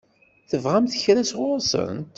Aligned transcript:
Tebɣamt 0.49 0.97
kra 1.01 1.23
sɣur-sent? 1.31 2.05